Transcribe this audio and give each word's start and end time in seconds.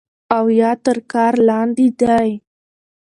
او 0.35 0.45
يا 0.59 0.71
تر 0.85 0.97
كار 1.11 1.33
لاندې 1.47 1.87
دی 1.99 2.29